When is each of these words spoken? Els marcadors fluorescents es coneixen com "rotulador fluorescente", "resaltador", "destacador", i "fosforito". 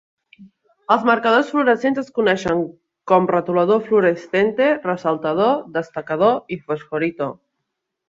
Els 0.95 1.03
marcadors 1.09 1.51
fluorescents 1.55 1.99
es 2.03 2.09
coneixen 2.15 2.65
com 3.13 3.29
"rotulador 3.35 3.85
fluorescente", 3.91 4.73
"resaltador", 4.89 5.57
"destacador", 5.81 6.37
i 6.59 6.63
"fosforito". 6.69 7.33